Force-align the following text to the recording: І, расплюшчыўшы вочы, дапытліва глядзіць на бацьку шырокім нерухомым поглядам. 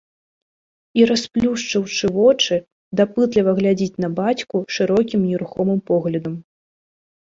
І, 0.99 1.03
расплюшчыўшы 1.11 2.05
вочы, 2.17 2.59
дапытліва 3.03 3.51
глядзіць 3.63 3.99
на 4.09 4.13
бацьку 4.25 4.67
шырокім 4.81 5.31
нерухомым 5.31 5.79
поглядам. 5.95 6.33